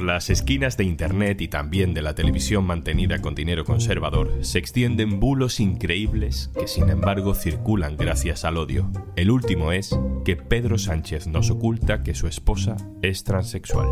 Por 0.00 0.06
las 0.06 0.30
esquinas 0.30 0.78
de 0.78 0.84
Internet 0.84 1.42
y 1.42 1.48
también 1.48 1.92
de 1.92 2.00
la 2.00 2.14
televisión 2.14 2.64
mantenida 2.64 3.18
con 3.18 3.34
dinero 3.34 3.66
conservador 3.66 4.32
se 4.40 4.58
extienden 4.58 5.20
bulos 5.20 5.60
increíbles 5.60 6.50
que 6.58 6.68
sin 6.68 6.88
embargo 6.88 7.34
circulan 7.34 7.98
gracias 7.98 8.46
al 8.46 8.56
odio. 8.56 8.90
El 9.14 9.30
último 9.30 9.72
es 9.72 9.94
que 10.24 10.36
Pedro 10.36 10.78
Sánchez 10.78 11.26
nos 11.26 11.50
oculta 11.50 12.02
que 12.02 12.14
su 12.14 12.28
esposa 12.28 12.78
es 13.02 13.24
transexual. 13.24 13.88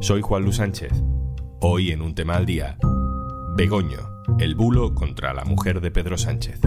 Soy 0.00 0.20
Juan 0.20 0.42
Luis 0.42 0.56
Sánchez. 0.56 0.92
Hoy 1.58 1.90
en 1.92 2.02
un 2.02 2.14
tema 2.14 2.36
al 2.36 2.44
día, 2.44 2.76
Begoño, 3.56 4.22
el 4.38 4.54
bulo 4.54 4.94
contra 4.94 5.32
la 5.32 5.46
mujer 5.46 5.80
de 5.80 5.90
Pedro 5.90 6.18
Sánchez. 6.18 6.60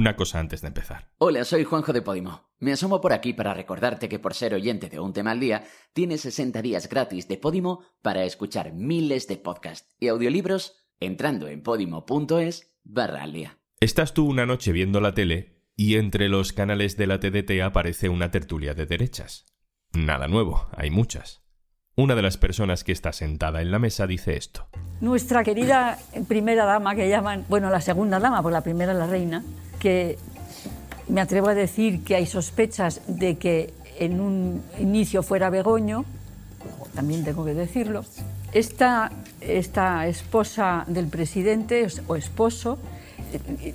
Una 0.00 0.16
cosa 0.16 0.38
antes 0.38 0.62
de 0.62 0.68
empezar. 0.68 1.10
Hola, 1.18 1.44
soy 1.44 1.64
Juanjo 1.64 1.92
de 1.92 2.00
Podimo. 2.00 2.48
Me 2.58 2.72
asomo 2.72 3.02
por 3.02 3.12
aquí 3.12 3.34
para 3.34 3.52
recordarte 3.52 4.08
que 4.08 4.18
por 4.18 4.32
ser 4.32 4.54
oyente 4.54 4.88
de 4.88 4.98
un 4.98 5.12
tema 5.12 5.32
al 5.32 5.40
día, 5.40 5.64
tienes 5.92 6.22
60 6.22 6.62
días 6.62 6.88
gratis 6.88 7.28
de 7.28 7.36
Podimo 7.36 7.82
para 8.00 8.24
escuchar 8.24 8.72
miles 8.72 9.28
de 9.28 9.36
podcasts 9.36 9.94
y 10.00 10.08
audiolibros 10.08 10.86
entrando 11.00 11.48
en 11.48 11.62
podimo.es 11.62 12.78
barra 12.82 13.24
al 13.24 13.34
día. 13.34 13.58
Estás 13.78 14.14
tú 14.14 14.26
una 14.26 14.46
noche 14.46 14.72
viendo 14.72 15.02
la 15.02 15.12
tele 15.12 15.60
y 15.76 15.96
entre 15.96 16.30
los 16.30 16.54
canales 16.54 16.96
de 16.96 17.06
la 17.06 17.20
TDT 17.20 17.60
aparece 17.62 18.08
una 18.08 18.30
tertulia 18.30 18.72
de 18.72 18.86
derechas. 18.86 19.44
Nada 19.92 20.28
nuevo, 20.28 20.66
hay 20.74 20.88
muchas. 20.88 21.42
Una 21.94 22.14
de 22.14 22.22
las 22.22 22.38
personas 22.38 22.84
que 22.84 22.92
está 22.92 23.12
sentada 23.12 23.60
en 23.60 23.70
la 23.70 23.78
mesa 23.78 24.06
dice 24.06 24.38
esto. 24.38 24.66
Nuestra 25.02 25.44
querida 25.44 25.98
primera 26.26 26.64
dama, 26.64 26.94
que 26.94 27.10
llaman, 27.10 27.44
bueno, 27.50 27.68
la 27.68 27.82
segunda 27.82 28.18
dama, 28.18 28.40
porque 28.42 28.54
la 28.54 28.62
primera 28.62 28.92
es 28.92 28.98
la 28.98 29.06
reina, 29.06 29.44
que 29.80 30.16
me 31.08 31.20
atrevo 31.20 31.48
a 31.48 31.54
decir 31.54 32.04
que 32.04 32.14
hay 32.14 32.26
sospechas 32.26 33.00
de 33.08 33.36
que 33.36 33.74
en 33.98 34.20
un 34.20 34.62
inicio 34.78 35.24
fuera 35.24 35.50
Begoño, 35.50 36.04
también 36.94 37.24
tengo 37.24 37.44
que 37.44 37.54
decirlo. 37.54 38.04
Esta, 38.52 39.10
esta 39.40 40.06
esposa 40.06 40.84
del 40.86 41.08
presidente 41.08 41.86
o 42.06 42.16
esposo, 42.16 42.78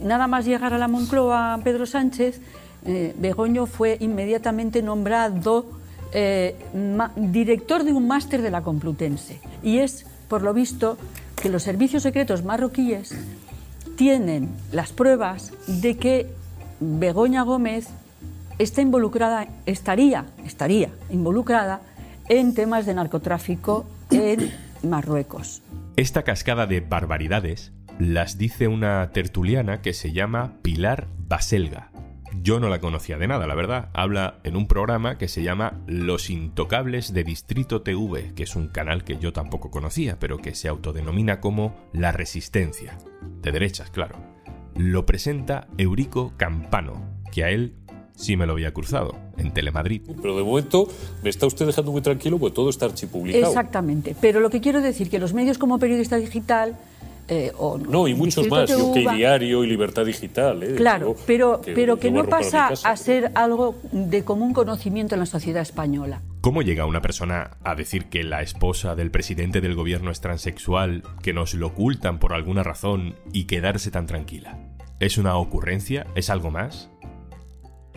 nada 0.01 0.27
más 0.27 0.45
llegar 0.45 0.73
a 0.73 0.77
la 0.77 0.87
Moncloa 0.87 1.59
Pedro 1.63 1.85
Sánchez, 1.85 2.41
eh, 2.85 3.13
Begoño 3.17 3.65
fue 3.65 3.97
inmediatamente 3.99 4.81
nombrado 4.81 5.65
eh, 6.13 6.55
director 7.15 7.83
de 7.83 7.93
un 7.93 8.07
máster 8.07 8.41
de 8.41 8.51
la 8.51 8.61
Complutense. 8.61 9.39
Y 9.63 9.79
es, 9.79 10.05
por 10.27 10.41
lo 10.41 10.53
visto, 10.53 10.97
que 11.41 11.49
los 11.49 11.63
servicios 11.63 12.03
secretos 12.03 12.43
marroquíes 12.43 13.15
tienen 13.95 14.49
las 14.71 14.91
pruebas 14.91 15.53
de 15.67 15.97
que 15.97 16.27
Begoña 16.79 17.43
Gómez 17.43 17.87
está 18.59 18.81
involucrada, 18.81 19.47
estaría, 19.65 20.25
estaría 20.45 20.89
involucrada 21.09 21.81
en 22.29 22.53
temas 22.53 22.85
de 22.85 22.93
narcotráfico 22.93 23.85
en 24.11 24.51
Marruecos. 24.83 25.61
Esta 25.95 26.23
cascada 26.23 26.67
de 26.67 26.81
barbaridades 26.81 27.71
las 27.99 28.37
dice 28.37 28.67
una 28.67 29.09
tertuliana 29.11 29.81
que 29.81 29.93
se 29.93 30.11
llama 30.11 30.53
Pilar 30.61 31.07
Baselga. 31.17 31.94
Yo 32.41 32.59
no 32.59 32.69
la 32.69 32.79
conocía 32.79 33.17
de 33.17 33.27
nada, 33.27 33.47
la 33.47 33.55
verdad. 33.55 33.89
Habla 33.93 34.39
en 34.43 34.55
un 34.55 34.67
programa 34.67 35.17
que 35.17 35.27
se 35.27 35.43
llama 35.43 35.81
Los 35.87 36.29
Intocables 36.29 37.13
de 37.13 37.23
Distrito 37.23 37.81
TV, 37.81 38.33
que 38.35 38.43
es 38.43 38.55
un 38.55 38.67
canal 38.67 39.03
que 39.03 39.17
yo 39.17 39.33
tampoco 39.33 39.71
conocía, 39.71 40.19
pero 40.19 40.37
que 40.37 40.55
se 40.55 40.67
autodenomina 40.67 41.39
como 41.39 41.75
La 41.93 42.11
Resistencia. 42.11 42.97
De 43.41 43.51
derechas, 43.51 43.89
claro. 43.89 44.17
Lo 44.75 45.05
presenta 45.05 45.67
Eurico 45.77 46.33
Campano, 46.37 47.21
que 47.31 47.43
a 47.43 47.49
él 47.49 47.75
sí 48.15 48.37
me 48.37 48.45
lo 48.45 48.53
había 48.53 48.73
cruzado, 48.73 49.17
en 49.37 49.53
Telemadrid. 49.53 50.01
Pero 50.21 50.37
de 50.37 50.43
momento 50.43 50.87
me 51.23 51.29
está 51.29 51.45
usted 51.45 51.65
dejando 51.65 51.91
muy 51.91 52.01
tranquilo 52.01 52.37
porque 52.39 52.55
todo 52.55 52.69
está 52.69 52.85
archipublicado. 52.85 53.47
Exactamente. 53.47 54.15
Pero 54.19 54.39
lo 54.39 54.49
que 54.49 54.61
quiero 54.61 54.81
decir 54.81 55.09
que 55.09 55.19
los 55.19 55.33
medios 55.33 55.57
como 55.57 55.79
periodista 55.79 56.17
digital 56.17 56.77
eh, 57.27 57.51
no, 57.89 58.07
y 58.07 58.13
muchos 58.13 58.47
más, 58.47 58.69
yo 58.69 58.93
que 58.93 59.07
Diario 59.09 59.63
y 59.63 59.67
Libertad 59.67 60.05
Digital. 60.05 60.61
Eh, 60.61 60.75
claro, 60.75 61.15
pero 61.25 61.61
que, 61.61 61.73
pero 61.73 61.97
que 61.97 62.11
no 62.11 62.25
pasa 62.25 62.67
a 62.67 62.97
ser 62.97 63.31
algo 63.35 63.75
de 63.91 64.23
común 64.23 64.53
conocimiento 64.53 65.15
en 65.15 65.19
la 65.19 65.25
sociedad 65.25 65.61
española. 65.61 66.21
¿Cómo 66.41 66.61
llega 66.61 66.85
una 66.85 67.01
persona 67.01 67.57
a 67.63 67.73
decir 67.73 68.05
que 68.05 68.23
la 68.23 68.41
esposa 68.41 68.95
del 68.95 69.09
presidente 69.09 69.61
del 69.61 69.73
gobierno 69.73 70.11
es 70.11 70.21
transexual, 70.21 71.01
que 71.23 71.33
nos 71.33 71.55
lo 71.55 71.67
ocultan 71.67 72.19
por 72.19 72.33
alguna 72.33 72.61
razón 72.61 73.15
y 73.33 73.45
quedarse 73.45 73.89
tan 73.89 74.05
tranquila? 74.05 74.59
¿Es 74.99 75.17
una 75.17 75.35
ocurrencia? 75.37 76.05
¿Es 76.13 76.29
algo 76.29 76.51
más? 76.51 76.91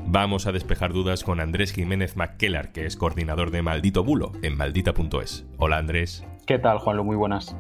Vamos 0.07 0.47
a 0.47 0.53
despejar 0.53 0.95
dudas 0.95 1.23
con 1.23 1.39
Andrés 1.39 1.73
Jiménez 1.73 2.17
McKellar, 2.17 2.73
que 2.73 2.87
es 2.87 2.97
coordinador 2.97 3.51
de 3.51 3.61
Maldito 3.61 4.05
Bulo 4.05 4.33
en 4.43 4.57
maldita.es. 4.57 5.45
Hola 5.59 5.77
Andrés. 5.77 6.25
¿Qué 6.47 6.59
tal, 6.59 6.79
Juanlo? 6.79 7.05
Muy 7.05 7.17
buenas. 7.17 7.55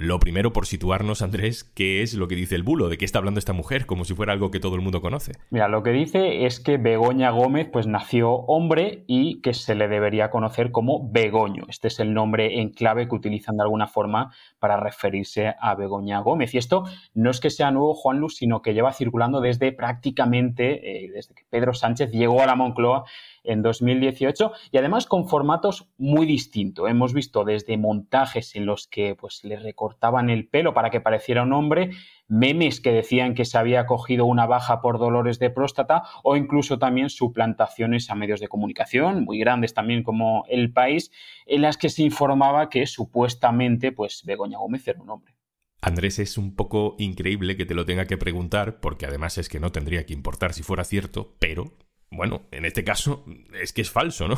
Lo 0.00 0.18
primero, 0.18 0.54
por 0.54 0.64
situarnos, 0.64 1.20
Andrés, 1.20 1.62
¿qué 1.62 2.00
es 2.00 2.14
lo 2.14 2.26
que 2.26 2.34
dice 2.34 2.54
el 2.54 2.62
bulo? 2.62 2.88
¿De 2.88 2.96
qué 2.96 3.04
está 3.04 3.18
hablando 3.18 3.38
esta 3.38 3.52
mujer? 3.52 3.84
Como 3.84 4.06
si 4.06 4.14
fuera 4.14 4.32
algo 4.32 4.50
que 4.50 4.58
todo 4.58 4.74
el 4.74 4.80
mundo 4.80 5.02
conoce. 5.02 5.32
Mira, 5.50 5.68
lo 5.68 5.82
que 5.82 5.90
dice 5.90 6.46
es 6.46 6.58
que 6.58 6.78
Begoña 6.78 7.28
Gómez 7.28 7.68
pues 7.70 7.86
nació 7.86 8.30
hombre 8.30 9.04
y 9.06 9.42
que 9.42 9.52
se 9.52 9.74
le 9.74 9.88
debería 9.88 10.30
conocer 10.30 10.70
como 10.72 11.10
Begoño. 11.12 11.64
Este 11.68 11.88
es 11.88 12.00
el 12.00 12.14
nombre 12.14 12.62
en 12.62 12.70
clave 12.70 13.08
que 13.08 13.14
utilizan 13.14 13.58
de 13.58 13.64
alguna 13.64 13.88
forma 13.88 14.32
para 14.58 14.78
referirse 14.78 15.54
a 15.60 15.74
Begoña 15.74 16.20
Gómez. 16.20 16.54
Y 16.54 16.56
esto 16.56 16.84
no 17.12 17.28
es 17.30 17.38
que 17.38 17.50
sea 17.50 17.70
nuevo, 17.70 17.92
Juan 17.92 18.20
Luz, 18.20 18.36
sino 18.36 18.62
que 18.62 18.72
lleva 18.72 18.94
circulando 18.94 19.42
desde 19.42 19.70
prácticamente, 19.70 21.04
eh, 21.04 21.10
desde 21.12 21.34
que 21.34 21.44
Pedro 21.50 21.74
Sánchez 21.74 22.10
llegó 22.10 22.40
a 22.40 22.46
la 22.46 22.54
Moncloa 22.54 23.04
en 23.44 23.62
2018 23.62 24.52
y 24.70 24.78
además 24.78 25.06
con 25.06 25.28
formatos 25.28 25.88
muy 25.98 26.26
distintos. 26.26 26.88
Hemos 26.88 27.14
visto 27.14 27.44
desde 27.44 27.78
montajes 27.78 28.54
en 28.56 28.66
los 28.66 28.86
que 28.86 29.14
pues 29.14 29.44
le 29.44 29.56
recortaban 29.56 30.30
el 30.30 30.48
pelo 30.48 30.74
para 30.74 30.90
que 30.90 31.00
pareciera 31.00 31.42
un 31.42 31.52
hombre, 31.52 31.90
memes 32.28 32.80
que 32.80 32.92
decían 32.92 33.34
que 33.34 33.44
se 33.44 33.58
había 33.58 33.86
cogido 33.86 34.24
una 34.24 34.46
baja 34.46 34.80
por 34.80 34.98
dolores 34.98 35.38
de 35.38 35.50
próstata 35.50 36.02
o 36.22 36.36
incluso 36.36 36.78
también 36.78 37.10
suplantaciones 37.10 38.10
a 38.10 38.14
medios 38.14 38.40
de 38.40 38.48
comunicación 38.48 39.24
muy 39.24 39.38
grandes 39.38 39.74
también 39.74 40.02
como 40.02 40.44
El 40.48 40.72
País 40.72 41.10
en 41.46 41.62
las 41.62 41.76
que 41.76 41.88
se 41.88 42.02
informaba 42.02 42.68
que 42.68 42.86
supuestamente 42.86 43.92
pues 43.92 44.22
Begoña 44.24 44.58
Gómez 44.58 44.86
era 44.86 45.00
un 45.00 45.10
hombre. 45.10 45.34
Andrés, 45.82 46.18
es 46.18 46.36
un 46.36 46.54
poco 46.54 46.94
increíble 46.98 47.56
que 47.56 47.64
te 47.64 47.74
lo 47.74 47.86
tenga 47.86 48.04
que 48.04 48.18
preguntar, 48.18 48.80
porque 48.80 49.06
además 49.06 49.38
es 49.38 49.48
que 49.48 49.60
no 49.60 49.72
tendría 49.72 50.04
que 50.04 50.12
importar 50.12 50.52
si 50.52 50.62
fuera 50.62 50.84
cierto, 50.84 51.34
pero 51.38 51.72
bueno, 52.10 52.42
en 52.50 52.64
este 52.64 52.84
caso 52.84 53.24
es 53.60 53.72
que 53.72 53.82
es 53.82 53.90
falso, 53.90 54.28
¿no? 54.28 54.36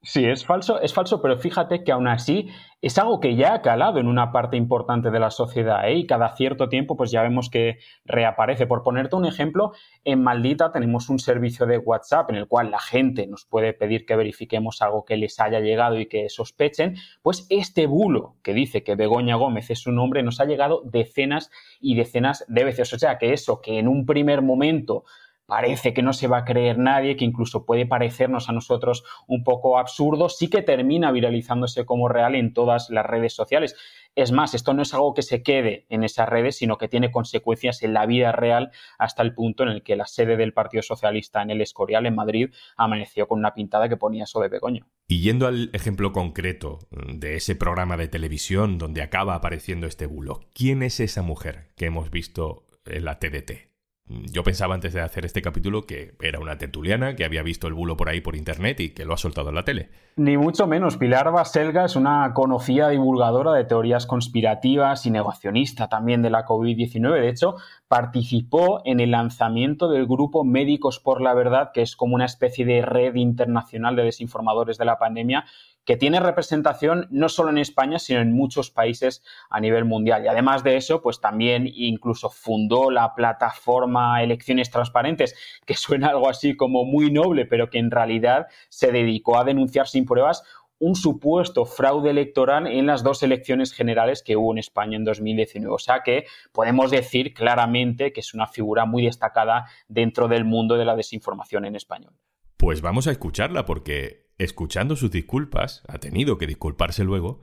Sí, 0.00 0.24
es 0.24 0.46
falso, 0.46 0.80
es 0.80 0.94
falso, 0.94 1.20
pero 1.20 1.38
fíjate 1.38 1.82
que 1.82 1.90
aún 1.90 2.06
así 2.06 2.48
es 2.80 2.96
algo 2.98 3.18
que 3.18 3.34
ya 3.34 3.54
ha 3.54 3.62
calado 3.62 3.98
en 3.98 4.06
una 4.06 4.30
parte 4.30 4.56
importante 4.56 5.10
de 5.10 5.18
la 5.18 5.32
sociedad 5.32 5.88
¿eh? 5.88 5.96
y 5.96 6.06
cada 6.06 6.36
cierto 6.36 6.68
tiempo 6.68 6.96
pues 6.96 7.10
ya 7.10 7.20
vemos 7.22 7.50
que 7.50 7.78
reaparece. 8.04 8.68
Por 8.68 8.84
ponerte 8.84 9.16
un 9.16 9.26
ejemplo, 9.26 9.72
en 10.04 10.22
Maldita 10.22 10.70
tenemos 10.70 11.08
un 11.08 11.18
servicio 11.18 11.66
de 11.66 11.78
WhatsApp 11.78 12.30
en 12.30 12.36
el 12.36 12.46
cual 12.46 12.70
la 12.70 12.78
gente 12.78 13.26
nos 13.26 13.44
puede 13.44 13.72
pedir 13.72 14.06
que 14.06 14.14
verifiquemos 14.14 14.80
algo 14.82 15.04
que 15.04 15.16
les 15.16 15.40
haya 15.40 15.58
llegado 15.58 15.98
y 15.98 16.06
que 16.06 16.28
sospechen, 16.28 16.94
pues 17.20 17.48
este 17.50 17.86
bulo 17.86 18.36
que 18.44 18.54
dice 18.54 18.84
que 18.84 18.94
Begoña 18.94 19.34
Gómez 19.34 19.68
es 19.70 19.80
su 19.80 19.90
nombre 19.90 20.22
nos 20.22 20.38
ha 20.38 20.44
llegado 20.44 20.82
decenas 20.84 21.50
y 21.80 21.96
decenas 21.96 22.44
de 22.46 22.62
veces. 22.62 22.92
O 22.92 22.98
sea 23.00 23.18
que 23.18 23.32
eso 23.32 23.60
que 23.60 23.80
en 23.80 23.88
un 23.88 24.06
primer 24.06 24.42
momento 24.42 25.04
parece 25.48 25.94
que 25.94 26.02
no 26.02 26.12
se 26.12 26.28
va 26.28 26.38
a 26.38 26.44
creer 26.44 26.76
nadie, 26.76 27.16
que 27.16 27.24
incluso 27.24 27.64
puede 27.64 27.86
parecernos 27.86 28.50
a 28.50 28.52
nosotros 28.52 29.02
un 29.26 29.44
poco 29.44 29.78
absurdo, 29.78 30.28
sí 30.28 30.50
que 30.50 30.60
termina 30.60 31.10
viralizándose 31.10 31.86
como 31.86 32.06
real 32.10 32.34
en 32.34 32.52
todas 32.52 32.90
las 32.90 33.06
redes 33.06 33.32
sociales. 33.32 33.74
Es 34.14 34.30
más, 34.30 34.52
esto 34.52 34.74
no 34.74 34.82
es 34.82 34.92
algo 34.92 35.14
que 35.14 35.22
se 35.22 35.42
quede 35.42 35.86
en 35.88 36.04
esas 36.04 36.28
redes, 36.28 36.56
sino 36.56 36.76
que 36.76 36.88
tiene 36.88 37.10
consecuencias 37.10 37.82
en 37.82 37.94
la 37.94 38.04
vida 38.04 38.30
real 38.30 38.72
hasta 38.98 39.22
el 39.22 39.32
punto 39.32 39.62
en 39.62 39.70
el 39.70 39.82
que 39.82 39.96
la 39.96 40.04
sede 40.04 40.36
del 40.36 40.52
Partido 40.52 40.82
Socialista 40.82 41.40
en 41.40 41.50
el 41.50 41.62
Escorial, 41.62 42.04
en 42.04 42.14
Madrid, 42.14 42.50
amaneció 42.76 43.26
con 43.26 43.38
una 43.38 43.54
pintada 43.54 43.88
que 43.88 43.96
ponía 43.96 44.26
sobre 44.26 44.50
Begoño. 44.50 44.86
Y 45.06 45.22
yendo 45.22 45.46
al 45.46 45.70
ejemplo 45.72 46.12
concreto 46.12 46.80
de 46.90 47.36
ese 47.36 47.56
programa 47.56 47.96
de 47.96 48.08
televisión 48.08 48.76
donde 48.76 49.00
acaba 49.00 49.34
apareciendo 49.34 49.86
este 49.86 50.04
bulo, 50.04 50.40
¿quién 50.52 50.82
es 50.82 51.00
esa 51.00 51.22
mujer 51.22 51.70
que 51.74 51.86
hemos 51.86 52.10
visto 52.10 52.66
en 52.84 53.06
la 53.06 53.18
TDT? 53.18 53.77
Yo 54.08 54.42
pensaba 54.42 54.74
antes 54.74 54.94
de 54.94 55.02
hacer 55.02 55.26
este 55.26 55.42
capítulo 55.42 55.86
que 55.86 56.14
era 56.20 56.40
una 56.40 56.56
tertuliana, 56.56 57.14
que 57.14 57.24
había 57.24 57.42
visto 57.42 57.66
el 57.66 57.74
bulo 57.74 57.96
por 57.96 58.08
ahí 58.08 58.20
por 58.20 58.36
internet 58.36 58.80
y 58.80 58.90
que 58.90 59.04
lo 59.04 59.14
ha 59.14 59.18
soltado 59.18 59.50
en 59.50 59.54
la 59.54 59.64
tele. 59.64 59.90
Ni 60.16 60.36
mucho 60.36 60.66
menos. 60.66 60.96
Pilar 60.96 61.30
Baselga 61.30 61.84
es 61.84 61.94
una 61.94 62.32
conocida 62.32 62.88
divulgadora 62.88 63.52
de 63.52 63.64
teorías 63.64 64.06
conspirativas 64.06 65.04
y 65.04 65.10
negacionista 65.10 65.88
también 65.88 66.22
de 66.22 66.30
la 66.30 66.46
COVID-19. 66.46 67.20
De 67.20 67.28
hecho, 67.28 67.56
participó 67.86 68.80
en 68.84 69.00
el 69.00 69.10
lanzamiento 69.10 69.88
del 69.88 70.06
grupo 70.06 70.42
Médicos 70.42 71.00
por 71.00 71.20
la 71.20 71.34
Verdad, 71.34 71.70
que 71.72 71.82
es 71.82 71.94
como 71.94 72.14
una 72.14 72.24
especie 72.24 72.64
de 72.64 72.82
red 72.82 73.14
internacional 73.14 73.94
de 73.94 74.04
desinformadores 74.04 74.78
de 74.78 74.84
la 74.86 74.98
pandemia 74.98 75.44
que 75.88 75.96
tiene 75.96 76.20
representación 76.20 77.06
no 77.08 77.30
solo 77.30 77.48
en 77.48 77.56
España, 77.56 77.98
sino 77.98 78.20
en 78.20 78.34
muchos 78.34 78.70
países 78.70 79.22
a 79.48 79.58
nivel 79.58 79.86
mundial. 79.86 80.22
Y 80.22 80.28
además 80.28 80.62
de 80.62 80.76
eso, 80.76 81.00
pues 81.00 81.18
también 81.18 81.66
incluso 81.66 82.28
fundó 82.28 82.90
la 82.90 83.14
plataforma 83.14 84.22
Elecciones 84.22 84.70
Transparentes, 84.70 85.34
que 85.64 85.72
suena 85.72 86.08
algo 86.08 86.28
así 86.28 86.54
como 86.58 86.84
muy 86.84 87.10
noble, 87.10 87.46
pero 87.46 87.70
que 87.70 87.78
en 87.78 87.90
realidad 87.90 88.48
se 88.68 88.92
dedicó 88.92 89.38
a 89.38 89.44
denunciar 89.44 89.88
sin 89.88 90.04
pruebas 90.04 90.42
un 90.78 90.94
supuesto 90.94 91.64
fraude 91.64 92.10
electoral 92.10 92.66
en 92.66 92.84
las 92.84 93.02
dos 93.02 93.22
elecciones 93.22 93.72
generales 93.72 94.22
que 94.22 94.36
hubo 94.36 94.52
en 94.52 94.58
España 94.58 94.98
en 94.98 95.04
2019. 95.04 95.74
O 95.74 95.78
sea 95.78 96.02
que 96.04 96.26
podemos 96.52 96.90
decir 96.90 97.32
claramente 97.32 98.12
que 98.12 98.20
es 98.20 98.34
una 98.34 98.46
figura 98.46 98.84
muy 98.84 99.06
destacada 99.06 99.64
dentro 99.88 100.28
del 100.28 100.44
mundo 100.44 100.76
de 100.76 100.84
la 100.84 100.96
desinformación 100.96 101.64
en 101.64 101.76
español. 101.76 102.12
Pues 102.58 102.82
vamos 102.82 103.06
a 103.06 103.12
escucharla 103.12 103.64
porque, 103.64 104.27
escuchando 104.38 104.96
sus 104.96 105.10
disculpas, 105.10 105.82
ha 105.88 105.98
tenido 105.98 106.38
que 106.38 106.46
disculparse 106.46 107.04
luego, 107.04 107.40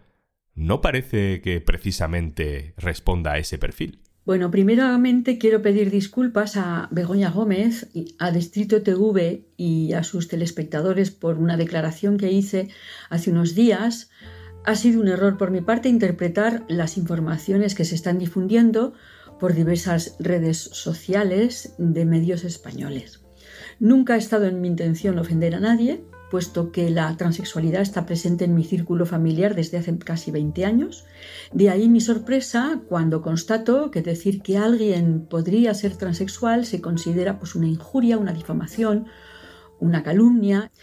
no 0.56 0.82
parece 0.82 1.42
que 1.42 1.62
precisamente 1.62 2.74
responda 2.78 3.34
a 3.34 3.38
ese 3.38 3.58
perfil. 3.58 4.02
Bueno, 4.26 4.50
primeramente 4.50 5.38
quiero 5.38 5.62
pedir 5.62 5.92
disculpas 5.92 6.58
a 6.58 6.88
Begoña 6.92 7.30
Gómez, 7.30 7.92
a 8.18 8.32
Distrito 8.32 8.82
TV 8.82 9.46
y 9.56 9.94
a 9.94 10.04
sus 10.04 10.28
telespectadores 10.28 11.12
por 11.12 11.38
una 11.38 11.58
declaración 11.58 12.18
que 12.18 12.32
hice 12.32 12.70
hace 13.12 13.30
unos 13.30 13.54
días. 13.54 14.10
Ha 14.66 14.74
sido 14.74 15.00
un 15.00 15.10
error 15.10 15.38
por 15.38 15.52
mi 15.52 15.62
parte 15.62 15.90
interpretar 15.90 16.66
las 16.68 16.98
informaciones 16.98 17.76
que 17.76 17.86
se 17.86 17.94
están 17.94 18.18
difundiendo 18.18 18.94
por 19.40 19.54
diversas 19.54 20.16
redes 20.20 20.58
sociales 20.58 21.76
de 21.78 22.06
medios 22.06 22.46
españoles. 22.46 23.22
Nunca 23.80 24.16
ha 24.16 24.18
estado 24.18 24.46
en 24.46 24.60
mi 24.60 24.70
intención 24.70 25.20
ofender 25.20 25.54
a 25.54 25.60
nadie, 25.60 26.04
puesto 26.36 26.74
que 26.74 26.90
la 26.90 27.16
transexualidad 27.16 27.82
está 27.82 28.06
presente 28.06 28.44
en 28.44 28.56
mi 28.56 28.66
círculo 28.66 29.06
familiar 29.06 29.56
desde 29.56 29.78
hace 29.78 29.98
casi 30.00 30.32
20 30.32 30.66
años. 30.66 31.06
De 31.54 31.70
ahí 31.70 31.88
mi 31.88 32.02
sorpresa 32.02 32.82
cuando 32.90 33.22
constato 33.22 33.90
que 33.90 34.02
decir 34.02 34.42
que 34.42 34.58
alguien 34.58 35.28
podría 35.30 35.74
ser 35.74 35.96
transexual 35.96 36.66
se 36.66 36.82
considera 36.82 37.40
pues 37.40 37.56
una 37.56 37.68
injuria, 37.68 38.18
una 38.18 38.34
difamación, 38.34 39.06
una 39.80 40.04
calumnia. 40.04 40.74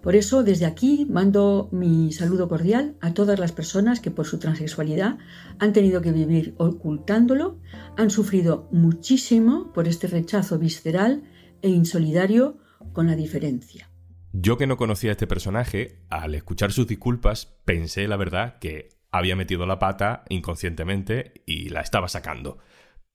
Por 0.00 0.14
eso 0.14 0.44
desde 0.44 0.66
aquí 0.66 1.08
mando 1.10 1.68
mi 1.72 2.12
saludo 2.12 2.48
cordial 2.48 2.94
a 3.00 3.12
todas 3.12 3.40
las 3.40 3.50
personas 3.50 3.98
que 3.98 4.12
por 4.12 4.26
su 4.26 4.38
transexualidad 4.38 5.18
han 5.58 5.72
tenido 5.72 6.02
que 6.02 6.12
vivir 6.12 6.54
ocultándolo, 6.56 7.58
han 7.96 8.10
sufrido 8.10 8.68
muchísimo 8.70 9.72
por 9.72 9.88
este 9.88 10.06
rechazo 10.06 10.56
visceral 10.56 11.24
e 11.62 11.68
insolidario 11.68 12.58
con 12.92 13.08
la 13.08 13.16
diferencia. 13.16 13.89
Yo 14.32 14.56
que 14.56 14.66
no 14.66 14.76
conocía 14.76 15.10
a 15.10 15.12
este 15.12 15.26
personaje, 15.26 16.04
al 16.08 16.34
escuchar 16.34 16.72
sus 16.72 16.86
disculpas, 16.86 17.58
pensé, 17.64 18.06
la 18.06 18.16
verdad, 18.16 18.58
que 18.58 18.90
había 19.10 19.34
metido 19.34 19.66
la 19.66 19.78
pata 19.78 20.24
inconscientemente 20.28 21.42
y 21.46 21.70
la 21.70 21.80
estaba 21.80 22.08
sacando. 22.08 22.58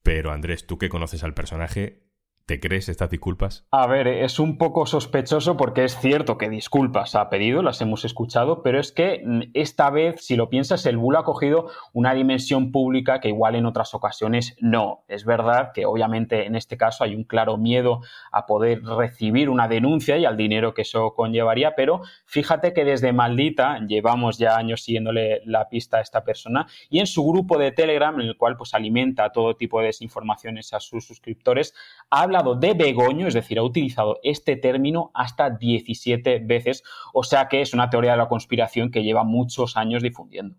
Pero 0.02 0.30
Andrés, 0.30 0.66
tú 0.66 0.76
que 0.76 0.90
conoces 0.90 1.24
al 1.24 1.34
personaje, 1.34 2.05
¿Te 2.46 2.60
crees 2.60 2.88
estas 2.88 3.10
disculpas? 3.10 3.66
A 3.72 3.88
ver, 3.88 4.06
es 4.06 4.38
un 4.38 4.56
poco 4.56 4.86
sospechoso 4.86 5.56
porque 5.56 5.82
es 5.82 5.98
cierto 5.98 6.38
que 6.38 6.48
disculpas 6.48 7.16
ha 7.16 7.28
pedido, 7.28 7.60
las 7.60 7.80
hemos 7.80 8.04
escuchado, 8.04 8.62
pero 8.62 8.78
es 8.78 8.92
que 8.92 9.20
mm, 9.24 9.40
esta 9.54 9.90
vez, 9.90 10.24
si 10.24 10.36
lo 10.36 10.48
piensas, 10.48 10.86
el 10.86 10.96
bulo 10.96 11.18
ha 11.18 11.24
cogido 11.24 11.72
una 11.92 12.14
dimensión 12.14 12.70
pública 12.70 13.18
que 13.18 13.30
igual 13.30 13.56
en 13.56 13.66
otras 13.66 13.94
ocasiones 13.94 14.54
no. 14.60 15.02
Es 15.08 15.24
verdad 15.24 15.72
que 15.74 15.86
obviamente 15.86 16.46
en 16.46 16.54
este 16.54 16.76
caso 16.76 17.02
hay 17.02 17.16
un 17.16 17.24
claro 17.24 17.56
miedo 17.56 18.02
a 18.30 18.46
poder 18.46 18.80
recibir 18.84 19.50
una 19.50 19.66
denuncia 19.66 20.16
y 20.16 20.24
al 20.24 20.36
dinero 20.36 20.72
que 20.72 20.82
eso 20.82 21.14
conllevaría, 21.16 21.74
pero 21.74 22.02
fíjate 22.26 22.72
que 22.72 22.84
desde 22.84 23.12
Maldita 23.12 23.80
llevamos 23.88 24.38
ya 24.38 24.56
años 24.56 24.84
siguiéndole 24.84 25.42
la 25.46 25.68
pista 25.68 25.96
a 25.96 26.00
esta 26.00 26.22
persona 26.22 26.68
y 26.90 27.00
en 27.00 27.08
su 27.08 27.26
grupo 27.26 27.58
de 27.58 27.72
Telegram, 27.72 28.14
en 28.20 28.28
el 28.28 28.36
cual 28.36 28.56
pues 28.56 28.72
alimenta 28.72 29.32
todo 29.32 29.56
tipo 29.56 29.80
de 29.80 29.86
desinformaciones 29.86 30.72
a 30.72 30.78
sus 30.78 31.04
suscriptores, 31.04 31.74
habla 32.08 32.35
de 32.42 32.74
Begoño, 32.74 33.26
es 33.26 33.34
decir, 33.34 33.58
ha 33.58 33.62
utilizado 33.62 34.18
este 34.22 34.56
término 34.56 35.10
hasta 35.14 35.50
17 35.50 36.40
veces, 36.40 36.82
o 37.12 37.22
sea 37.22 37.48
que 37.48 37.60
es 37.60 37.74
una 37.74 37.90
teoría 37.90 38.12
de 38.12 38.18
la 38.18 38.28
conspiración 38.28 38.90
que 38.90 39.02
lleva 39.02 39.24
muchos 39.24 39.76
años 39.76 40.02
difundiendo. 40.02 40.56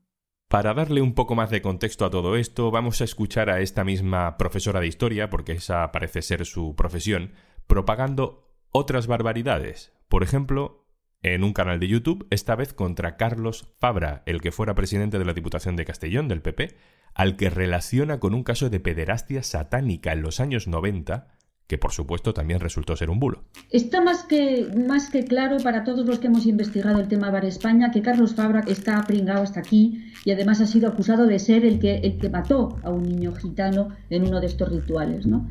Para 0.47 0.74
darle 0.74 1.01
un 1.01 1.13
poco 1.13 1.35
más 1.35 1.50
de 1.50 1.62
contexto 1.62 2.06
a 2.06 2.09
todo 2.09 2.38
esto, 2.38 2.71
vamos 2.71 3.01
a 3.01 3.03
escuchar 3.03 3.50
a 3.50 3.59
esta 3.59 3.83
misma 3.83 4.38
profesora 4.38 4.79
de 4.79 4.88
historia, 4.88 5.29
porque 5.29 5.53
esa 5.53 5.91
parece 5.91 6.21
ser 6.21 6.45
su 6.45 6.75
profesión, 6.75 7.33
propagando 7.68 8.47
otras 8.71 9.07
barbaridades. 9.07 9.94
Por 10.07 10.23
ejemplo, 10.23 10.88
en 11.21 11.44
un 11.44 11.51
canal 11.51 11.80
de 11.80 11.89
YouTube, 11.89 12.27
esta 12.30 12.56
vez 12.56 12.73
contra 12.73 13.18
Carlos 13.18 13.73
Fabra, 13.77 14.23
el 14.25 14.39
que 14.39 14.53
fuera 14.53 14.75
presidente 14.75 15.19
de 15.19 15.25
la 15.25 15.33
Diputación 15.33 15.75
de 15.75 15.85
Castellón 15.85 16.30
del 16.30 16.41
PP, 16.41 16.77
al 17.13 17.35
que 17.35 17.50
relaciona 17.50 18.19
con 18.19 18.33
un 18.33 18.44
caso 18.44 18.69
de 18.69 18.80
pederastia 18.80 19.44
satánica 19.44 20.13
en 20.13 20.21
los 20.21 20.39
años 20.39 20.68
90 20.68 21.36
que 21.67 21.77
por 21.77 21.91
supuesto 21.91 22.33
también 22.33 22.59
resultó 22.59 22.95
ser 22.95 23.09
un 23.09 23.19
bulo. 23.19 23.43
Está 23.69 24.01
más 24.01 24.23
que, 24.23 24.67
más 24.87 25.09
que 25.09 25.25
claro 25.25 25.57
para 25.57 25.83
todos 25.83 26.05
los 26.05 26.19
que 26.19 26.27
hemos 26.27 26.45
investigado 26.45 26.99
el 26.99 27.07
tema 27.07 27.29
Bar 27.29 27.45
España 27.45 27.91
que 27.91 28.01
Carlos 28.01 28.35
Fabra 28.35 28.63
está 28.67 29.03
pringado 29.03 29.43
hasta 29.43 29.59
aquí 29.59 30.11
y 30.23 30.31
además 30.31 30.61
ha 30.61 30.65
sido 30.65 30.87
acusado 30.87 31.27
de 31.27 31.39
ser 31.39 31.65
el 31.65 31.79
que, 31.79 31.97
el 31.97 32.17
que 32.17 32.29
mató 32.29 32.77
a 32.83 32.89
un 32.89 33.03
niño 33.03 33.33
gitano 33.35 33.89
en 34.09 34.27
uno 34.27 34.39
de 34.39 34.47
estos 34.47 34.69
rituales. 34.69 35.25
¿no? 35.25 35.47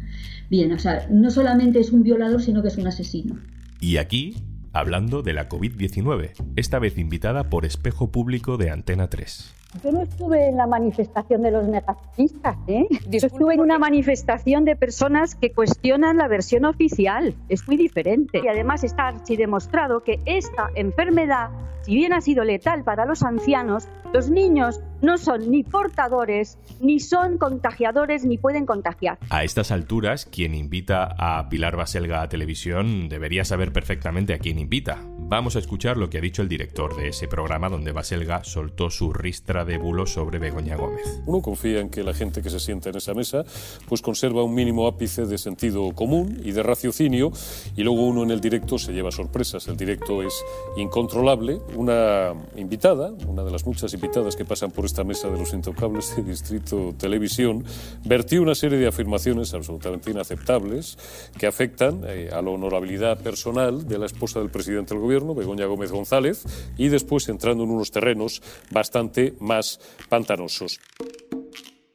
Bien, 0.49 0.73
o 0.73 0.79
sea, 0.79 1.07
no 1.11 1.31
solamente 1.31 1.81
es 1.81 1.93
un 1.93 2.03
violador, 2.03 2.41
sino 2.41 2.63
que 2.63 2.69
es 2.69 2.79
un 2.79 2.87
asesino. 2.87 3.37
Y 3.81 3.99
aquí, 3.99 4.37
hablando 4.73 5.23
de 5.23 5.35
la 5.35 5.51
COVID-19, 5.51 6.33
esta 6.57 6.79
vez 6.79 6.97
invitada 6.97 7.51
por 7.51 7.67
Espejo 7.67 8.11
Público 8.11 8.57
de 8.57 8.71
Antena 8.71 9.09
3. 9.09 9.55
Yo 9.83 9.93
no 9.93 10.03
estuve 10.03 10.49
en 10.49 10.57
la 10.57 10.67
manifestación 10.67 11.43
de 11.43 11.51
los 11.51 11.67
negativistas, 11.69 12.57
¿eh? 12.67 12.87
Yo 13.09 13.27
estuve 13.27 13.55
en 13.55 13.61
una 13.61 13.79
manifestación 13.79 14.65
de 14.65 14.77
personas 14.77 15.35
que 15.35 15.53
cuestionan 15.53 16.17
la 16.17 16.29
versión 16.29 16.65
oficial. 16.65 17.35
Es 17.49 17.67
muy 17.67 17.77
diferente. 17.77 18.41
Y 18.43 18.49
además 18.49 18.85
está 18.85 19.09
así 19.09 19.37
demostrado 19.37 20.03
que 20.03 20.21
esta 20.25 20.71
enfermedad, 20.75 21.51
si 21.83 21.95
bien 21.95 22.13
ha 22.13 22.21
sido 22.21 22.45
letal 22.45 22.85
para 22.85 23.05
los 23.05 23.23
ancianos, 23.23 23.89
los 24.13 24.31
niños 24.31 24.81
no 25.07 25.19
son 25.19 25.53
ni 25.53 25.63
portadores, 25.63 26.59
ni 26.81 26.99
son 26.99 27.39
contagiadores, 27.39 28.25
ni 28.25 28.39
pueden 28.39 28.67
contagiar. 28.67 29.19
A 29.31 29.45
estas 29.45 29.71
alturas, 29.71 30.27
quien 30.27 30.53
invita 30.53 31.15
a 31.17 31.49
Pilar 31.49 31.77
Baselga 31.77 32.23
a 32.23 32.29
televisión 32.29 33.09
debería 33.09 33.45
saber 33.45 33.73
perfectamente 33.73 34.35
a 34.35 34.39
quién 34.39 34.59
invita. 34.59 35.01
Vamos 35.29 35.57
a 35.57 35.59
escuchar 35.59 35.97
lo 35.97 36.09
que 36.09 36.19
ha 36.19 36.21
dicho 36.21 36.43
el 36.43 36.49
director 36.49 36.97
de 36.97 37.09
ese 37.09 37.27
programa 37.27 37.69
donde 37.69 37.91
Baselga 37.91 38.45
soltó 38.45 38.91
su 38.91 39.13
ristra 39.13 39.65
de 39.65 39.77
bulos 39.77 40.13
sobre 40.13 40.39
Begoña 40.39 40.77
Gómez. 40.77 41.21
Uno 41.27 41.41
confía 41.41 41.81
en 41.81 41.91
que 41.91 42.05
la 42.05 42.15
gente 42.15 42.43
que 42.43 42.51
se 42.51 42.61
sienta 42.61 42.91
en 42.91 42.97
esa 42.97 43.13
mesa 43.13 43.45
pues 43.89 44.03
conserva 44.03 44.45
un 44.45 44.55
mínimo 44.55 44.87
ápice 44.87 45.27
de 45.27 45.37
sentido 45.37 45.91
común 45.97 46.41
y 46.45 46.53
de 46.53 46.63
raciocinio 46.63 47.33
y 47.77 47.83
luego 47.83 48.07
uno 48.07 48.23
en 48.23 48.31
el 48.31 48.41
directo 48.41 48.79
se 48.79 48.93
lleva 48.93 49.11
sorpresas. 49.11 49.67
El 49.67 49.77
directo 49.77 50.23
es 50.23 50.33
incontrolable. 50.77 51.59
Una 51.75 52.33
invitada, 52.55 53.11
una 53.27 53.43
de 53.43 53.51
las 53.51 53.67
muchas 53.67 53.93
invitadas 53.95 54.37
que 54.37 54.45
pasan 54.45 54.71
por 54.71 54.85
esta 54.97 55.05
mesa 55.05 55.29
de 55.29 55.39
los 55.39 55.53
intocables 55.53 56.17
de 56.17 56.23
Distrito 56.23 56.95
Televisión, 56.99 57.67
vertió 58.07 58.41
una 58.41 58.55
serie 58.55 58.79
de 58.79 58.87
afirmaciones 58.87 59.53
absolutamente 59.53 60.11
inaceptables 60.11 60.97
que 61.39 61.47
afectan 61.47 62.01
eh, 62.07 62.31
a 62.33 62.41
la 62.41 62.49
honorabilidad 62.49 63.23
personal 63.23 63.87
de 63.87 63.99
la 63.99 64.07
esposa 64.07 64.39
del 64.39 64.49
presidente 64.49 64.95
del 64.95 65.03
gobierno, 65.03 65.35
Begoña 65.35 65.67
Gómez 65.67 65.93
González, 65.93 66.47
y 66.79 66.89
después 66.89 67.29
entrando 67.29 67.65
en 67.65 67.73
unos 67.73 67.91
terrenos 67.91 68.41
bastante 68.71 69.35
más 69.39 69.81
pantanosos. 70.09 70.81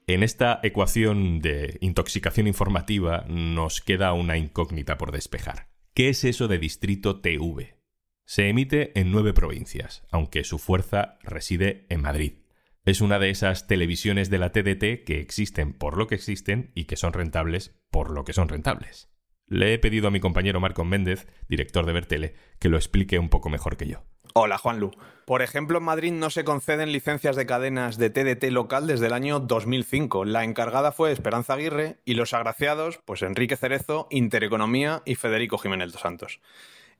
En 0.05 0.22
esta 0.22 0.60
ecuación 0.62 1.39
de 1.39 1.79
intoxicación 1.81 2.46
informativa 2.46 3.25
nos 3.27 3.81
queda 3.81 4.13
una 4.13 4.38
incógnita 4.38 5.00
por 5.00 5.12
despejar. 5.12 5.70
¿Qué 5.96 6.10
es 6.10 6.24
eso 6.24 6.48
de 6.48 6.60
Distrito 6.60 7.20
TV? 7.20 7.77
Se 8.25 8.48
emite 8.48 8.91
en 9.00 9.12
nueve 9.12 9.34
provincias, 9.34 10.03
aunque 10.12 10.43
su 10.43 10.60
fuerza 10.60 11.17
reside 11.24 11.88
en 11.89 12.01
Madrid. 12.03 12.40
Es 12.83 13.00
una 13.00 13.19
de 13.19 13.29
esas 13.29 13.67
televisiones 13.67 14.31
de 14.31 14.39
la 14.39 14.51
TDT 14.51 15.05
que 15.05 15.19
existen 15.19 15.71
por 15.71 15.97
lo 15.97 16.07
que 16.07 16.15
existen 16.15 16.71
y 16.73 16.85
que 16.85 16.95
son 16.95 17.13
rentables 17.13 17.79
por 17.91 18.09
lo 18.09 18.23
que 18.23 18.33
son 18.33 18.50
rentables. 18.50 19.07
Le 19.45 19.75
he 19.75 19.77
pedido 19.77 20.07
a 20.07 20.11
mi 20.11 20.19
compañero 20.19 20.59
Marco 20.59 20.83
Méndez, 20.83 21.27
director 21.47 21.85
de 21.85 21.93
Bertele, 21.93 22.35
que 22.57 22.69
lo 22.69 22.77
explique 22.77 23.19
un 23.19 23.29
poco 23.29 23.50
mejor 23.50 23.77
que 23.77 23.85
yo. 23.85 24.03
Hola, 24.33 24.57
Juanlu. 24.57 24.91
Por 25.27 25.43
ejemplo, 25.43 25.77
en 25.77 25.83
Madrid 25.83 26.11
no 26.11 26.31
se 26.31 26.43
conceden 26.43 26.91
licencias 26.91 27.35
de 27.35 27.45
cadenas 27.45 28.00
de 28.00 28.09
TDT 28.09 28.45
local 28.45 28.88
desde 28.88 29.07
el 29.07 29.13
año 29.13 29.39
2005. 29.39 30.25
La 30.25 30.43
encargada 30.43 30.91
fue 30.91 31.11
Esperanza 31.11 31.53
Aguirre 31.53 32.00
y 32.03 32.15
los 32.15 32.33
agraciados, 32.33 33.00
pues 33.05 33.21
Enrique 33.21 33.57
Cerezo, 33.57 34.07
Intereconomía 34.09 35.03
y 35.05 35.13
Federico 35.15 35.59
Jiménez 35.59 35.91
dos 35.91 36.01
Santos. 36.01 36.39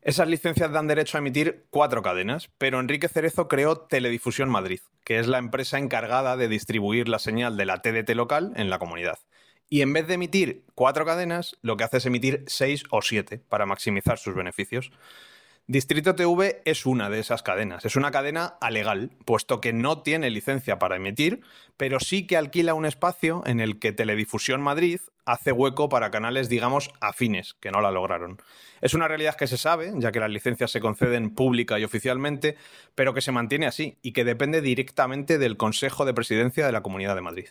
Esas 0.04 0.28
licencias 0.28 0.72
dan 0.72 0.88
derecho 0.88 1.18
a 1.18 1.20
emitir 1.20 1.68
cuatro 1.70 2.02
cadenas, 2.02 2.50
pero 2.58 2.80
Enrique 2.80 3.08
Cerezo 3.08 3.48
creó 3.48 3.82
Teledifusión 3.82 4.50
Madrid, 4.50 4.80
que 5.04 5.20
es 5.20 5.28
la 5.28 5.38
empresa 5.38 5.78
encargada 5.78 6.38
de 6.38 6.48
distribuir 6.48 7.08
la 7.08 7.20
señal 7.20 7.56
de 7.56 7.66
la 7.66 7.84
TDT 7.84 8.10
local 8.16 8.52
en 8.56 8.72
la 8.72 8.80
comunidad. 8.80 9.20
Y 9.70 9.82
en 9.82 9.94
vez 9.94 10.08
de 10.08 10.16
emitir 10.16 10.66
cuatro 10.74 11.06
cadenas, 11.06 11.56
lo 11.62 11.78
que 11.78 11.84
hace 11.84 11.98
es 11.98 12.08
emitir 12.08 12.44
seis 12.48 12.84
o 12.90 13.04
siete 13.04 13.38
para 13.38 13.68
maximizar 13.68 14.18
sus 14.18 14.34
beneficios. 14.34 14.92
Distrito 15.68 16.16
TV 16.16 16.64
es 16.66 16.88
una 16.88 17.12
de 17.12 17.20
esas 17.20 17.44
cadenas. 17.44 17.86
Es 17.86 17.96
una 17.96 18.10
cadena 18.10 18.58
alegal, 18.60 19.12
puesto 19.24 19.62
que 19.62 19.72
no 19.72 20.02
tiene 20.02 20.32
licencia 20.32 20.80
para 20.80 20.96
emitir, 20.96 21.42
pero 21.78 22.00
sí 22.00 22.26
que 22.26 22.38
alquila 22.38 22.74
un 22.74 22.88
espacio 22.88 23.44
en 23.46 23.60
el 23.60 23.78
que 23.78 23.92
Teledifusión 23.92 24.62
Madrid 24.62 25.00
hace 25.26 25.52
hueco 25.52 25.90
para 25.90 26.12
canales, 26.12 26.50
digamos, 26.50 26.92
afines, 27.00 27.54
que 27.56 27.72
no 27.72 27.82
la 27.82 27.92
lograron. 27.92 28.42
Es 28.82 28.94
una 28.94 29.08
realidad 29.08 29.36
que 29.36 29.48
se 29.48 29.58
sabe, 29.58 29.92
ya 29.96 30.12
que 30.12 30.20
las 30.20 30.32
licencias 30.32 30.72
se 30.72 30.80
conceden 30.80 31.34
pública 31.36 31.80
y 31.80 31.84
oficialmente, 31.84 32.58
pero 32.96 33.14
que 33.14 33.22
se 33.22 33.32
mantiene 33.32 33.68
así 33.68 33.98
y 34.02 34.14
que 34.14 34.26
depende 34.26 34.62
directamente 34.62 35.38
del 35.38 35.58
Consejo 35.58 36.06
de 36.06 36.14
Presidencia 36.14 36.66
de 36.66 36.72
la 36.72 36.82
Comunidad 36.82 37.16
de 37.16 37.22
Madrid. 37.22 37.48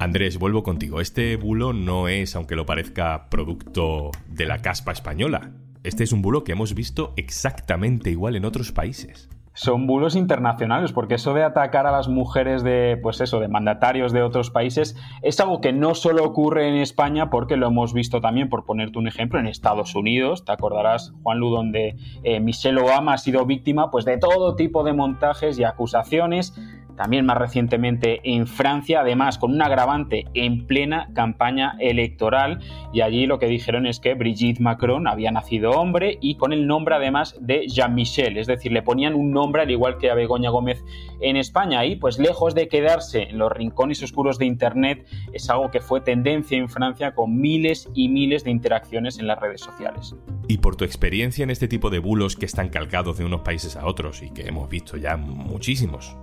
Andrés, 0.00 0.38
vuelvo 0.38 0.62
contigo. 0.62 1.00
Este 1.00 1.36
bulo 1.36 1.72
no 1.72 2.08
es, 2.08 2.36
aunque 2.36 2.56
lo 2.56 2.66
parezca, 2.66 3.30
producto 3.30 4.10
de 4.26 4.44
la 4.44 4.60
caspa 4.60 4.92
española. 4.92 5.52
Este 5.82 6.04
es 6.04 6.12
un 6.12 6.20
bulo 6.20 6.44
que 6.44 6.52
hemos 6.52 6.74
visto 6.74 7.14
exactamente 7.16 8.10
igual 8.10 8.36
en 8.36 8.44
otros 8.44 8.72
países 8.72 9.30
son 9.54 9.86
bulos 9.86 10.16
internacionales, 10.16 10.92
porque 10.92 11.14
eso 11.14 11.32
de 11.32 11.44
atacar 11.44 11.86
a 11.86 11.92
las 11.92 12.08
mujeres 12.08 12.64
de, 12.64 12.98
pues 13.00 13.20
eso, 13.20 13.38
de 13.38 13.48
mandatarios 13.48 14.12
de 14.12 14.22
otros 14.22 14.50
países 14.50 14.96
es 15.22 15.38
algo 15.38 15.60
que 15.60 15.72
no 15.72 15.94
solo 15.94 16.24
ocurre 16.24 16.68
en 16.68 16.74
España, 16.74 17.30
porque 17.30 17.56
lo 17.56 17.68
hemos 17.68 17.94
visto 17.94 18.20
también, 18.20 18.48
por 18.48 18.64
ponerte 18.64 18.98
un 18.98 19.06
ejemplo, 19.06 19.38
en 19.38 19.46
Estados 19.46 19.94
Unidos, 19.94 20.44
te 20.44 20.52
acordarás, 20.52 21.14
Juan 21.22 21.38
Lu, 21.38 21.50
donde 21.50 21.96
eh, 22.24 22.40
Michelle 22.40 22.80
Obama 22.80 23.14
ha 23.14 23.18
sido 23.18 23.46
víctima 23.46 23.90
pues, 23.90 24.04
de 24.04 24.18
todo 24.18 24.56
tipo 24.56 24.82
de 24.82 24.92
montajes 24.92 25.58
y 25.58 25.64
acusaciones 25.64 26.54
también 26.96 27.26
más 27.26 27.38
recientemente 27.38 28.20
en 28.24 28.46
Francia, 28.46 29.00
además 29.00 29.38
con 29.38 29.52
un 29.52 29.62
agravante 29.62 30.26
en 30.34 30.66
plena 30.66 31.08
campaña 31.14 31.76
electoral. 31.78 32.60
Y 32.92 33.00
allí 33.00 33.26
lo 33.26 33.38
que 33.38 33.46
dijeron 33.46 33.86
es 33.86 34.00
que 34.00 34.14
Brigitte 34.14 34.60
Macron 34.60 35.08
había 35.08 35.30
nacido 35.30 35.72
hombre 35.72 36.18
y 36.20 36.36
con 36.36 36.52
el 36.52 36.66
nombre 36.66 36.94
además 36.94 37.36
de 37.40 37.66
Jean-Michel, 37.66 38.38
es 38.38 38.46
decir, 38.46 38.72
le 38.72 38.82
ponían 38.82 39.14
un 39.14 39.32
nombre 39.32 39.62
al 39.62 39.70
igual 39.70 39.98
que 39.98 40.10
a 40.10 40.14
Begoña 40.14 40.50
Gómez 40.50 40.84
en 41.20 41.36
España. 41.36 41.84
Y 41.84 41.96
pues 41.96 42.18
lejos 42.18 42.54
de 42.54 42.68
quedarse 42.68 43.22
en 43.22 43.38
los 43.38 43.50
rincones 43.50 44.02
oscuros 44.02 44.38
de 44.38 44.46
Internet 44.46 45.06
es 45.32 45.48
algo 45.50 45.70
que 45.70 45.80
fue 45.80 46.00
tendencia 46.00 46.58
en 46.58 46.68
Francia 46.68 47.14
con 47.14 47.40
miles 47.40 47.88
y 47.94 48.08
miles 48.08 48.44
de 48.44 48.50
interacciones 48.50 49.18
en 49.18 49.26
las 49.26 49.40
redes 49.40 49.60
sociales. 49.60 50.14
Y 50.48 50.58
por 50.58 50.76
tu 50.76 50.84
experiencia 50.84 51.42
en 51.42 51.50
este 51.50 51.68
tipo 51.68 51.90
de 51.90 51.98
bulos 51.98 52.36
que 52.36 52.46
están 52.46 52.68
calcados 52.68 53.18
de 53.18 53.24
unos 53.24 53.40
países 53.40 53.76
a 53.76 53.86
otros 53.86 54.22
y 54.22 54.30
que 54.30 54.46
hemos 54.46 54.68
visto 54.68 54.96
ya 54.96 55.16
muchísimos, 55.16 56.16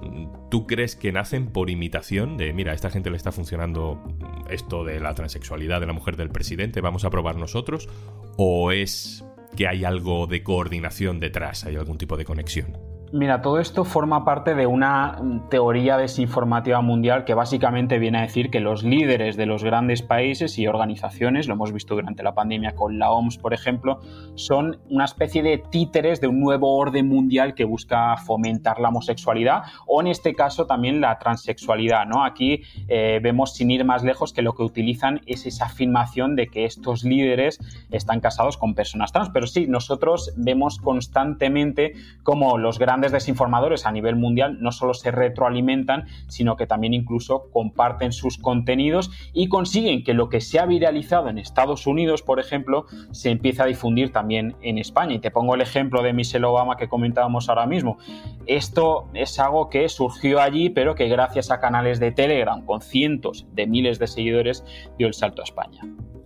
¿tú 0.49 0.60
crees 0.67 0.95
que 0.95 1.11
nacen 1.11 1.47
por 1.47 1.69
imitación 1.69 2.37
de, 2.37 2.53
mira, 2.53 2.71
a 2.71 2.75
esta 2.75 2.89
gente 2.89 3.09
le 3.09 3.17
está 3.17 3.31
funcionando 3.31 4.01
esto 4.49 4.83
de 4.83 4.99
la 4.99 5.13
transexualidad 5.13 5.79
de 5.79 5.87
la 5.87 5.93
mujer 5.93 6.17
del 6.17 6.29
presidente, 6.29 6.81
vamos 6.81 7.05
a 7.05 7.09
probar 7.09 7.35
nosotros? 7.35 7.89
¿O 8.37 8.71
es 8.71 9.23
que 9.55 9.67
hay 9.67 9.83
algo 9.83 10.27
de 10.27 10.43
coordinación 10.43 11.19
detrás, 11.19 11.65
hay 11.65 11.75
algún 11.75 11.97
tipo 11.97 12.17
de 12.17 12.25
conexión? 12.25 12.90
Mira, 13.13 13.41
todo 13.41 13.59
esto 13.59 13.83
forma 13.83 14.23
parte 14.23 14.55
de 14.55 14.67
una 14.67 15.19
teoría 15.49 15.97
desinformativa 15.97 16.79
mundial 16.79 17.25
que 17.25 17.33
básicamente 17.33 17.99
viene 17.99 18.19
a 18.19 18.21
decir 18.21 18.49
que 18.49 18.61
los 18.61 18.83
líderes 18.83 19.35
de 19.35 19.45
los 19.45 19.65
grandes 19.65 20.01
países 20.01 20.57
y 20.57 20.65
organizaciones, 20.65 21.45
lo 21.45 21.55
hemos 21.55 21.73
visto 21.73 21.95
durante 21.95 22.23
la 22.23 22.33
pandemia 22.33 22.73
con 22.73 22.99
la 22.99 23.11
OMS, 23.11 23.37
por 23.37 23.53
ejemplo, 23.53 23.99
son 24.35 24.79
una 24.89 25.03
especie 25.03 25.43
de 25.43 25.57
títeres 25.57 26.21
de 26.21 26.27
un 26.27 26.39
nuevo 26.39 26.77
orden 26.77 27.09
mundial 27.09 27.53
que 27.53 27.65
busca 27.65 28.15
fomentar 28.15 28.79
la 28.79 28.87
homosexualidad 28.87 29.63
o 29.87 29.99
en 29.99 30.07
este 30.07 30.33
caso 30.33 30.65
también 30.65 31.01
la 31.01 31.19
transexualidad. 31.19 32.05
¿no? 32.05 32.23
Aquí 32.23 32.61
eh, 32.87 33.19
vemos 33.21 33.55
sin 33.55 33.71
ir 33.71 33.83
más 33.83 34.05
lejos 34.05 34.31
que 34.31 34.41
lo 34.41 34.53
que 34.53 34.63
utilizan 34.63 35.19
es 35.25 35.45
esa 35.45 35.65
afirmación 35.65 36.37
de 36.37 36.47
que 36.47 36.63
estos 36.63 37.03
líderes 37.03 37.59
están 37.89 38.21
casados 38.21 38.55
con 38.55 38.73
personas 38.73 39.11
trans. 39.11 39.31
Pero 39.33 39.47
sí, 39.47 39.67
nosotros 39.67 40.33
vemos 40.37 40.77
constantemente 40.77 41.91
como 42.23 42.57
los 42.57 42.79
grandes 42.79 43.00
desinformadores 43.09 43.87
a 43.87 43.91
nivel 43.91 44.15
mundial 44.15 44.57
no 44.61 44.71
solo 44.71 44.93
se 44.93 45.09
retroalimentan, 45.09 46.05
sino 46.27 46.55
que 46.55 46.67
también 46.67 46.93
incluso 46.93 47.49
comparten 47.51 48.11
sus 48.11 48.37
contenidos 48.37 49.09
y 49.33 49.47
consiguen 49.47 50.03
que 50.03 50.13
lo 50.13 50.29
que 50.29 50.41
se 50.41 50.59
ha 50.59 50.65
viralizado 50.65 51.29
en 51.29 51.37
Estados 51.39 51.87
Unidos, 51.87 52.21
por 52.21 52.39
ejemplo, 52.39 52.85
se 53.11 53.31
empiece 53.31 53.63
a 53.63 53.65
difundir 53.65 54.11
también 54.11 54.55
en 54.61 54.77
España. 54.77 55.15
Y 55.15 55.19
te 55.19 55.31
pongo 55.31 55.55
el 55.55 55.61
ejemplo 55.61 56.03
de 56.03 56.13
Michelle 56.13 56.45
Obama 56.45 56.77
que 56.77 56.89
comentábamos 56.89 57.49
ahora 57.49 57.65
mismo. 57.65 57.97
Esto 58.45 59.09
es 59.13 59.39
algo 59.39 59.69
que 59.69 59.89
surgió 59.89 60.41
allí, 60.41 60.69
pero 60.69 60.93
que 60.93 61.07
gracias 61.07 61.49
a 61.49 61.59
canales 61.59 61.99
de 61.99 62.11
Telegram 62.11 62.63
con 62.65 62.81
cientos 62.81 63.47
de 63.53 63.65
miles 63.65 63.97
de 63.97 64.07
seguidores 64.07 64.63
dio 64.97 65.07
el 65.07 65.13
salto 65.13 65.41
a 65.41 65.45
España. 65.45 65.81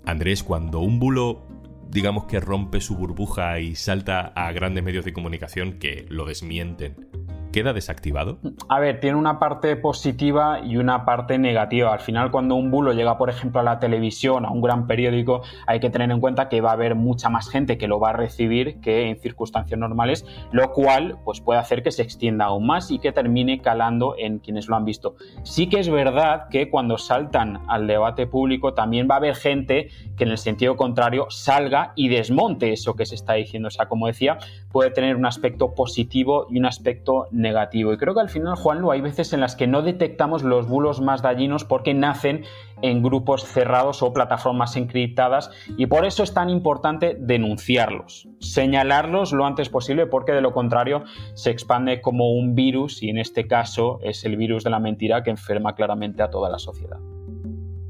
Andrés, 0.06 0.44
cuando 0.44 0.80
un 0.80 1.00
bulo 1.00 1.55
digamos 1.90 2.26
que 2.26 2.40
rompe 2.40 2.82
su 2.82 2.96
burbuja 2.96 3.60
y 3.60 3.76
salta 3.76 4.28
a 4.36 4.52
grandes 4.52 4.84
medios 4.84 5.06
de 5.06 5.14
comunicación 5.14 5.80
que 5.80 6.06
lo 6.10 6.26
desmienten 6.26 7.25
queda 7.56 7.72
desactivado? 7.72 8.40
A 8.68 8.82
ver, 8.82 9.00
tiene 9.00 9.18
una 9.18 9.40
parte 9.40 9.78
positiva 9.78 10.60
y 10.60 10.76
una 10.76 11.06
parte 11.06 11.38
negativa. 11.38 11.94
Al 11.94 12.02
final, 12.02 12.30
cuando 12.30 12.56
un 12.56 12.70
bulo 12.70 12.92
llega, 12.92 13.18
por 13.18 13.30
ejemplo, 13.30 13.62
a 13.62 13.64
la 13.64 13.80
televisión, 13.80 14.46
a 14.46 14.52
un 14.52 14.60
gran 14.60 14.88
periódico, 14.88 15.42
hay 15.66 15.80
que 15.80 15.90
tener 15.90 16.12
en 16.12 16.20
cuenta 16.20 16.50
que 16.50 16.60
va 16.60 16.72
a 16.72 16.74
haber 16.74 16.96
mucha 16.96 17.30
más 17.30 17.50
gente 17.50 17.78
que 17.78 17.88
lo 17.88 17.98
va 17.98 18.10
a 18.10 18.14
recibir 18.14 18.82
que 18.82 19.08
en 19.08 19.18
circunstancias 19.22 19.80
normales, 19.80 20.26
lo 20.52 20.74
cual 20.74 21.18
pues, 21.24 21.40
puede 21.40 21.58
hacer 21.58 21.82
que 21.82 21.92
se 21.92 22.02
extienda 22.02 22.44
aún 22.44 22.68
más 22.68 22.92
y 22.92 23.00
que 23.00 23.14
termine 23.14 23.62
calando 23.62 24.16
en 24.18 24.40
quienes 24.40 24.68
lo 24.68 24.76
han 24.76 24.84
visto. 24.84 25.16
Sí 25.44 25.68
que 25.68 25.80
es 25.80 25.90
verdad 25.90 26.50
que 26.50 26.70
cuando 26.70 26.98
saltan 26.98 27.62
al 27.70 27.88
debate 27.88 28.28
público 28.28 28.74
también 28.74 29.08
va 29.10 29.16
a 29.16 29.20
haber 29.20 29.36
gente 29.36 29.88
que 30.18 30.26
en 30.26 30.32
el 30.32 30.38
sentido 30.40 30.76
contrario 30.76 31.28
salga 31.30 31.94
y 31.96 32.10
desmonte 32.10 32.74
eso 32.74 32.96
que 32.96 33.06
se 33.06 33.16
está 33.16 33.36
diciendo. 33.36 33.70
O 33.70 33.72
sea, 33.72 33.86
como 33.86 34.08
decía, 34.08 34.40
puede 34.74 34.92
tener 34.92 35.16
un 35.16 35.26
aspecto 35.26 35.74
positivo 35.74 36.48
y 36.50 36.60
un 36.60 36.66
aspecto 36.66 37.30
negativo 37.32 37.45
negativo. 37.46 37.94
Y 37.94 37.98
creo 37.98 38.14
que 38.14 38.20
al 38.20 38.30
final, 38.30 38.56
Juanlu, 38.56 38.92
hay 38.92 39.00
veces 39.00 39.32
en 39.32 39.40
las 39.40 39.56
que 39.56 39.68
no 39.68 39.84
detectamos 39.84 40.44
los 40.44 40.68
bulos 40.68 41.00
más 41.00 41.22
dañinos 41.22 41.64
porque 41.64 41.94
nacen 41.94 42.44
en 42.82 43.02
grupos 43.02 43.46
cerrados 43.46 44.04
o 44.04 44.12
plataformas 44.12 44.76
encriptadas 44.76 45.52
y 45.78 45.86
por 45.86 46.06
eso 46.06 46.24
es 46.24 46.34
tan 46.34 46.50
importante 46.50 47.16
denunciarlos, 47.20 48.28
señalarlos 48.40 49.32
lo 49.32 49.46
antes 49.46 49.70
posible 49.70 50.08
porque 50.08 50.34
de 50.34 50.42
lo 50.42 50.52
contrario 50.52 51.04
se 51.36 51.52
expande 51.52 52.02
como 52.02 52.34
un 52.34 52.56
virus 52.56 53.02
y 53.02 53.10
en 53.10 53.18
este 53.18 53.48
caso 53.48 54.00
es 54.04 54.26
el 54.26 54.36
virus 54.36 54.64
de 54.64 54.72
la 54.72 54.80
mentira 54.80 55.24
que 55.24 55.30
enferma 55.30 55.76
claramente 55.76 56.22
a 56.22 56.30
toda 56.30 56.50
la 56.50 56.60
sociedad. 56.60 57.00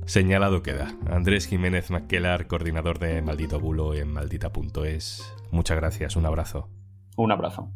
Señalado 0.06 0.62
queda. 0.62 0.94
Andrés 1.10 1.48
Jiménez 1.48 1.90
Maquelar, 1.90 2.46
coordinador 2.46 3.00
de 3.00 3.24
Maldito 3.24 3.60
Bulo 3.60 3.96
en 3.96 4.14
maldita.es. 4.14 5.34
Muchas 5.50 5.78
gracias, 5.78 6.16
un 6.16 6.28
abrazo. 6.28 6.70
Un 7.18 7.32
abrazo. 7.32 7.72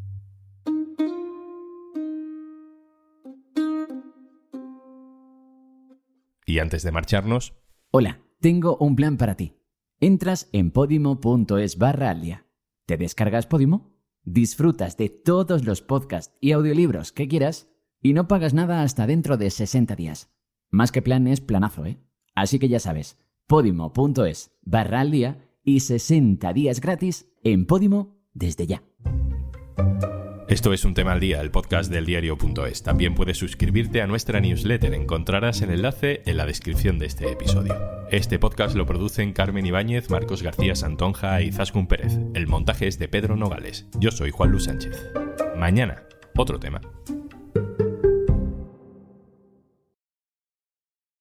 Y 6.50 6.58
antes 6.58 6.82
de 6.82 6.92
marcharnos... 6.92 7.54
Hola, 7.92 8.22
tengo 8.40 8.76
un 8.78 8.96
plan 8.96 9.18
para 9.18 9.36
ti. 9.36 9.60
Entras 10.00 10.50
en 10.52 10.72
podimo.es 10.72 11.78
barra 11.78 12.10
al 12.10 12.22
día. 12.22 12.48
¿Te 12.88 12.98
descargas 12.98 13.46
Podimo? 13.46 13.96
Disfrutas 14.24 14.98
de 14.98 15.10
todos 15.10 15.64
los 15.64 15.84
podcasts 15.84 16.36
y 16.42 16.54
audiolibros 16.54 17.12
que 17.12 17.28
quieras 17.28 17.70
y 18.02 18.14
no 18.14 18.28
pagas 18.28 18.56
nada 18.56 18.82
hasta 18.82 19.06
dentro 19.06 19.38
de 19.38 19.52
60 19.52 19.96
días. 19.96 20.32
Más 20.72 20.92
que 20.92 21.04
plan 21.04 21.28
es 21.28 21.40
planazo, 21.40 21.86
¿eh? 21.86 22.00
Así 22.34 22.58
que 22.58 22.68
ya 22.68 22.80
sabes, 22.80 23.20
podimo.es 23.46 24.52
barra 24.64 25.02
al 25.02 25.12
día 25.12 25.48
y 25.64 25.82
60 25.82 26.52
días 26.54 26.82
gratis 26.82 27.32
en 27.44 27.68
Podimo 27.68 28.24
desde 28.34 28.66
ya. 28.66 28.82
Esto 30.50 30.74
es 30.74 30.84
un 30.84 30.96
tema 30.96 31.12
al 31.12 31.20
día, 31.20 31.42
el 31.42 31.52
podcast 31.52 31.92
del 31.92 32.08
diario.es. 32.08 32.82
También 32.82 33.14
puedes 33.14 33.38
suscribirte 33.38 34.02
a 34.02 34.08
nuestra 34.08 34.40
newsletter. 34.40 34.96
Encontrarás 34.96 35.62
el 35.62 35.70
enlace 35.70 36.24
en 36.26 36.38
la 36.38 36.48
descripción 36.48 36.98
de 36.98 37.06
este 37.06 37.32
episodio. 37.32 37.76
Este 38.10 38.40
podcast 38.40 38.76
lo 38.76 38.88
producen 38.88 39.32
Carmen 39.32 39.68
Ibáñez, 39.68 40.10
Marcos 40.10 40.42
García 40.42 40.74
Santonja 40.74 41.40
y 41.44 41.52
Zaskun 41.52 41.86
Pérez. 41.86 42.18
El 42.34 42.48
montaje 42.48 42.88
es 42.88 42.98
de 42.98 43.08
Pedro 43.08 43.36
Nogales. 43.36 43.86
Yo 44.00 44.10
soy 44.10 44.32
Juan 44.32 44.50
Luis 44.50 44.64
Sánchez. 44.64 45.12
Mañana, 45.56 46.02
otro 46.36 46.60
tema. 46.60 46.82